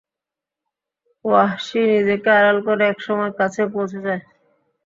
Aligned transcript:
ওয়াহশী 1.25 1.79
নিজেকে 1.91 2.29
আড়াল 2.37 2.57
করে 2.67 2.83
এক 2.87 2.99
সময় 3.07 3.31
কাছে 3.39 3.61
পৌঁছে 3.73 3.99
যায়। 4.05 4.21